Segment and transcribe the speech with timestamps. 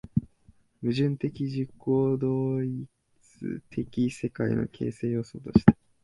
[0.81, 2.15] 矛盾的自己同
[2.65, 2.87] 一
[3.39, 5.77] 的世界の形成要素として